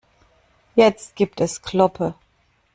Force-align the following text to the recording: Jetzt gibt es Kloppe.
Jetzt 0.75 1.15
gibt 1.15 1.39
es 1.41 1.61
Kloppe. 1.61 2.15